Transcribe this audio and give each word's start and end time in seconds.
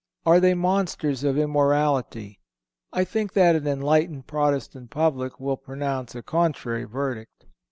Are 0.25 0.39
they 0.39 0.55
monsters 0.55 1.23
of 1.23 1.37
immorality? 1.37 2.39
I 2.91 3.03
think 3.03 3.33
that 3.33 3.55
an 3.55 3.67
enlightened 3.67 4.25
Protestant 4.25 4.89
public 4.89 5.39
will 5.39 5.57
pronounce 5.57 6.15
a 6.15 6.23
contrary 6.23 6.85
verdict. 6.85 7.45